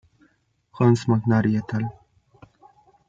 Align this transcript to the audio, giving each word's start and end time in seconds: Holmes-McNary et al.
Holmes-McNary 0.71 1.53
et 1.59 1.75
al. 1.75 1.87